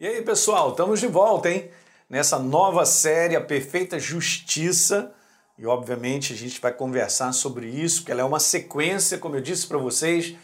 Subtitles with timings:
[0.00, 1.70] E aí, pessoal, estamos de volta, hein?
[2.08, 5.12] Nessa nova série, A Perfeita Justiça.
[5.58, 9.42] E, obviamente, a gente vai conversar sobre isso, que ela é uma sequência, como eu
[9.42, 10.34] disse para vocês,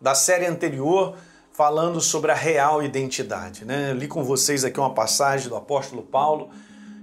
[0.00, 1.16] da série anterior,
[1.52, 3.64] falando sobre a real identidade.
[3.64, 3.92] Né?
[3.92, 6.50] Eu li com vocês aqui uma passagem do apóstolo Paulo,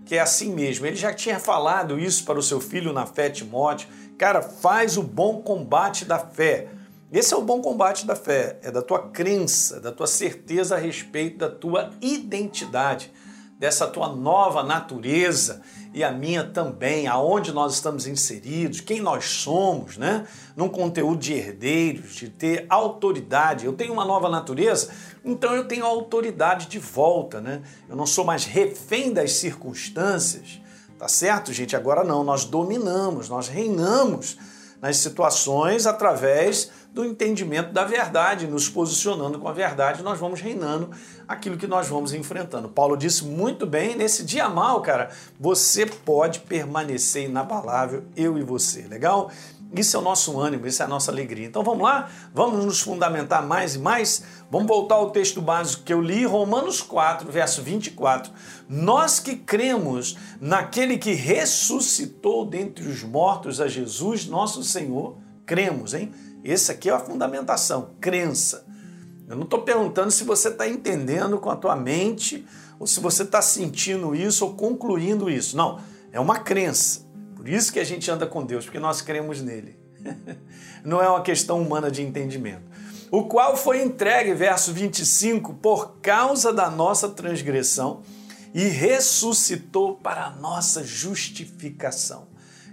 [0.06, 0.86] que é assim mesmo.
[0.86, 3.88] Ele já tinha falado isso para o seu filho na fé, Timóteo.
[4.18, 6.68] Cara, faz o bom combate da fé.
[7.12, 10.80] Esse é o bom combate da fé, é da tua crença, da tua certeza a
[10.80, 13.12] respeito da tua identidade,
[13.60, 15.62] dessa tua nova natureza
[15.94, 20.26] e a minha também, aonde nós estamos inseridos, quem nós somos, né?
[20.56, 23.66] Num conteúdo de herdeiros, de ter autoridade.
[23.66, 24.90] Eu tenho uma nova natureza,
[25.26, 27.62] então eu tenho autoridade de volta, né?
[27.90, 30.62] Eu não sou mais refém das circunstâncias,
[30.98, 31.76] tá certo, gente?
[31.76, 34.38] Agora não, nós dominamos, nós reinamos
[34.82, 40.90] nas situações através do entendimento da verdade, nos posicionando com a verdade, nós vamos reinando
[41.26, 42.68] aquilo que nós vamos enfrentando.
[42.68, 48.82] Paulo disse muito bem, nesse dia mal, cara, você pode permanecer inabalável, eu e você,
[48.82, 49.32] legal?
[49.74, 51.48] Isso é o nosso ânimo, isso é a nossa alegria.
[51.48, 52.10] Então vamos lá?
[52.34, 54.24] Vamos nos fundamentar mais e mais?
[54.50, 58.34] Vamos voltar ao texto básico que eu li, Romanos 4, verso 24.
[58.68, 66.12] Nós que cremos naquele que ressuscitou dentre os mortos a Jesus, nosso Senhor, cremos, hein?
[66.44, 68.66] Esse aqui é a fundamentação, crença.
[69.26, 72.46] Eu não estou perguntando se você está entendendo com a tua mente
[72.78, 75.56] ou se você está sentindo isso ou concluindo isso.
[75.56, 75.80] Não,
[76.12, 77.10] é uma crença.
[77.42, 79.76] Por isso que a gente anda com Deus, porque nós cremos nele.
[80.86, 82.62] Não é uma questão humana de entendimento.
[83.10, 88.04] O qual foi entregue, verso 25, por causa da nossa transgressão
[88.54, 92.28] e ressuscitou para a nossa justificação.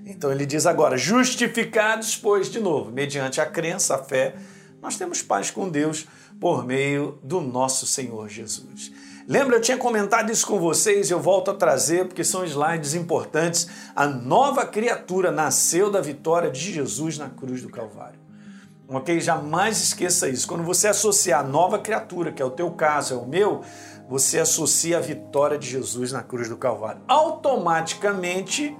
[0.04, 4.34] Então ele diz agora: justificados, pois, de novo, mediante a crença, a fé,
[4.82, 6.06] nós temos paz com Deus
[6.38, 8.92] por meio do nosso Senhor Jesus.
[9.28, 13.68] Lembra, eu tinha comentado isso com vocês eu volto a trazer porque são slides importantes.
[13.94, 18.18] A nova criatura nasceu da vitória de Jesus na cruz do Calvário.
[18.88, 19.20] Ok?
[19.20, 20.48] Jamais esqueça isso.
[20.48, 23.60] Quando você associar a nova criatura, que é o teu caso, é o meu,
[24.08, 27.02] você associa a vitória de Jesus na cruz do Calvário.
[27.06, 28.74] Automaticamente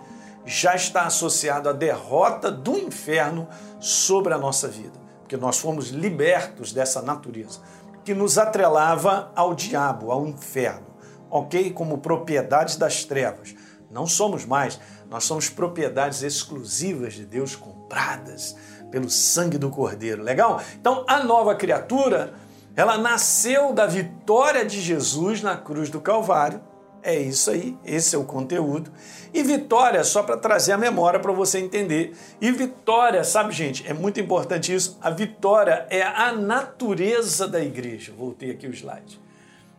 [0.47, 3.47] já está associado à derrota do inferno
[3.78, 7.60] sobre a nossa vida, porque nós fomos libertos dessa natureza
[8.08, 10.86] que nos atrelava ao diabo, ao inferno,
[11.28, 11.70] ok?
[11.70, 13.54] Como propriedades das trevas.
[13.91, 14.80] Não somos mais,
[15.10, 18.56] nós somos propriedades exclusivas de Deus, compradas
[18.91, 20.22] pelo sangue do Cordeiro.
[20.22, 20.58] Legal?
[20.80, 22.32] Então, a nova criatura,
[22.74, 26.62] ela nasceu da vitória de Jesus na cruz do Calvário
[27.03, 28.91] é isso aí, esse é o conteúdo.
[29.32, 32.14] E vitória, só para trazer a memória para você entender.
[32.41, 34.98] E vitória, sabe, gente, é muito importante isso.
[35.00, 38.12] A vitória é a natureza da igreja.
[38.16, 39.20] Voltei aqui o slide.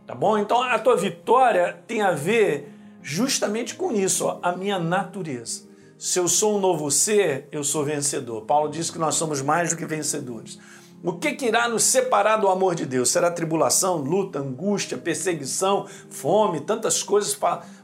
[0.05, 0.37] Tá bom?
[0.37, 2.71] Então a tua vitória tem a ver
[3.01, 5.67] justamente com isso, ó, a minha natureza.
[5.97, 8.43] Se eu sou um novo ser, eu sou vencedor.
[8.43, 10.57] Paulo diz que nós somos mais do que vencedores.
[11.01, 13.09] O que, que irá nos separar do amor de Deus?
[13.09, 17.39] Será tribulação, luta, angústia, perseguição, fome, tantas coisas.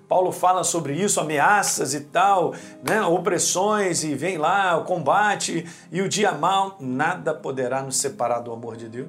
[0.05, 3.01] Paulo fala sobre isso, ameaças e tal, né?
[3.03, 6.75] opressões, e vem lá o combate e o dia mal.
[6.77, 9.07] Nada poderá nos separar do amor de Deus.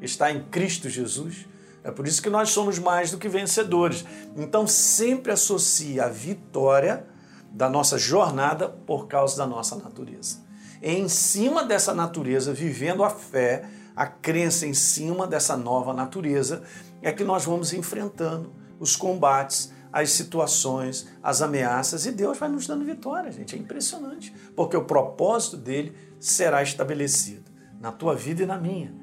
[0.00, 1.46] Está em Cristo Jesus.
[1.84, 4.02] É por isso que nós somos mais do que vencedores.
[4.34, 7.06] Então sempre associe a vitória
[7.50, 10.45] da nossa jornada por causa da nossa natureza
[10.82, 13.64] em cima dessa natureza, vivendo a fé,
[13.94, 16.62] a crença em cima dessa nova natureza,
[17.00, 22.66] é que nós vamos enfrentando os combates, as situações, as ameaças e Deus vai nos
[22.66, 23.56] dando vitória, gente.
[23.56, 27.50] É impressionante, porque o propósito dele será estabelecido
[27.80, 28.94] na tua vida e na minha.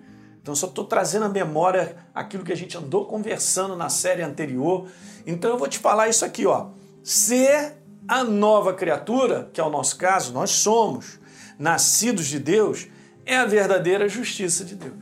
[0.42, 4.88] Então, só estou trazendo à memória aquilo que a gente andou conversando na série anterior.
[5.26, 6.68] Então, eu vou te falar isso aqui, ó.
[7.02, 11.18] Ser a nova criatura, que é o nosso caso, nós somos
[11.63, 12.88] nascidos de Deus,
[13.25, 15.01] é a verdadeira justiça de Deus.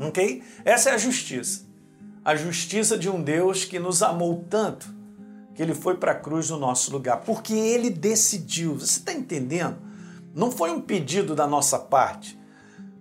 [0.00, 0.42] Ok?
[0.64, 1.66] Essa é a justiça.
[2.24, 4.88] A justiça de um Deus que nos amou tanto
[5.54, 8.76] que ele foi para a cruz no nosso lugar, porque ele decidiu.
[8.76, 9.76] Você está entendendo?
[10.34, 12.40] Não foi um pedido da nossa parte.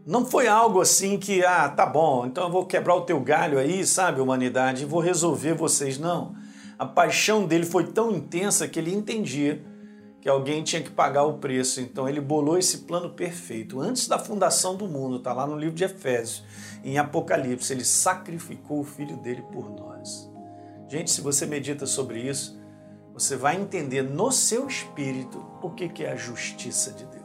[0.06, 3.58] Não foi algo assim que, ah, tá bom, então eu vou quebrar o teu galho
[3.58, 5.98] aí, sabe, humanidade, e vou resolver vocês.
[5.98, 6.36] Não.
[6.78, 9.64] A paixão dele foi tão intensa que ele entendia
[10.22, 11.82] que alguém tinha que pagar o preço.
[11.82, 13.80] Então ele bolou esse plano perfeito.
[13.80, 16.44] Antes da fundação do mundo, está lá no livro de Efésios,
[16.84, 20.30] em Apocalipse, ele sacrificou o filho dele por nós.
[20.88, 22.60] Gente, se você medita sobre isso,
[23.14, 27.20] você vai entender no seu espírito o que é a justiça de Deus.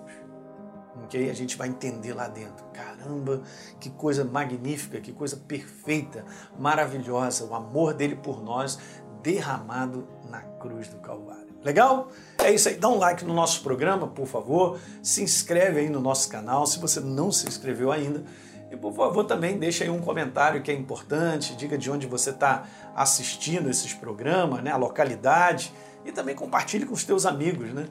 [1.04, 1.30] ok?
[1.30, 2.64] A gente vai entender lá dentro.
[2.72, 3.42] Caramba,
[3.78, 6.24] que coisa magnífica, que coisa perfeita,
[6.58, 8.78] maravilhosa, o amor dele por nós
[9.22, 11.53] derramado na cruz do Calvário.
[11.64, 12.08] Legal?
[12.38, 12.76] É isso aí.
[12.76, 14.78] Dá um like no nosso programa, por favor.
[15.02, 18.22] Se inscreve aí no nosso canal, se você não se inscreveu ainda.
[18.70, 22.30] E por favor também deixa aí um comentário que é importante, diga de onde você
[22.30, 22.64] está
[22.94, 24.72] assistindo esses programas, né?
[24.72, 25.72] a localidade,
[26.04, 27.86] e também compartilhe com os teus amigos, né?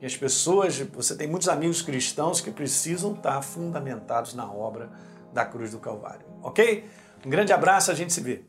[0.00, 4.90] E as pessoas, você tem muitos amigos cristãos que precisam estar fundamentados na obra
[5.32, 6.24] da cruz do Calvário.
[6.40, 6.88] Ok?
[7.26, 8.44] Um grande abraço, a gente se vê.